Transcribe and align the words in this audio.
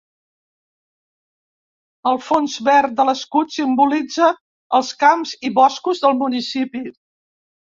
El 2.11 2.17
fons 2.29 2.55
verd 2.69 2.95
de 3.01 3.05
l'escut 3.09 3.53
simbolitza 3.57 4.31
els 4.79 4.91
camps 5.05 5.35
i 5.51 5.55
boscos 5.61 6.03
del 6.07 6.19
municipi. 6.25 6.83